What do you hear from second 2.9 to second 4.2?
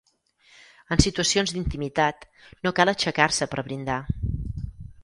aixecar-se per brindar.